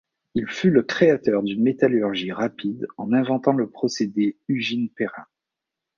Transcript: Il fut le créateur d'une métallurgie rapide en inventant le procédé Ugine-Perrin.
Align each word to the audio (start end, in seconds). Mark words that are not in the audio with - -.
Il 0.33 0.47
fut 0.47 0.71
le 0.71 0.81
créateur 0.81 1.43
d'une 1.43 1.61
métallurgie 1.61 2.31
rapide 2.31 2.87
en 2.97 3.13
inventant 3.13 3.53
le 3.53 3.69
procédé 3.69 4.35
Ugine-Perrin. 4.47 5.27